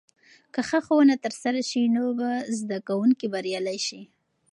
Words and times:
که 0.53 0.61
ښه 0.67 0.79
ښوونه 0.85 1.15
ترسره 1.25 1.61
سي، 1.69 1.81
نو 1.95 2.03
به 2.19 2.29
زده 2.59 2.77
کونکي 2.87 3.27
بريالي 3.33 3.79
سي. 3.87 4.01